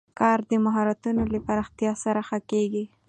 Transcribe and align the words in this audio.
کار 0.19 0.39
د 0.49 0.51
مهارتونو 0.65 1.21
له 1.33 1.39
پراختیا 1.47 1.91
سره 2.03 2.21
ښه 2.27 2.39
کېږي 2.51 2.83